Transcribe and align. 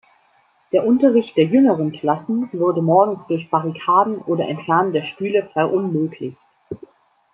Der 0.71 0.87
Unterricht 0.87 1.37
der 1.37 1.45
jüngeren 1.45 1.91
Klassen 1.91 2.49
wurde 2.53 2.81
morgens 2.81 3.27
durch 3.27 3.51
Barrikaden 3.51 4.17
oder 4.17 4.47
Entfernen 4.47 4.93
der 4.93 5.03
Stühle 5.03 5.47
verunmöglicht. 5.53 6.39